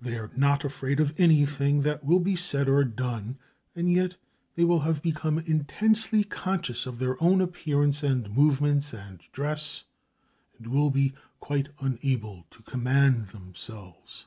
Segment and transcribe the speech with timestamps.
[0.00, 3.36] They are not afraid of anything that will be said or done;
[3.74, 4.14] and yet
[4.54, 9.82] they will have become intensely conscious of their own appearance and movements and dress,
[10.56, 14.26] and will be quite unable to command themselves.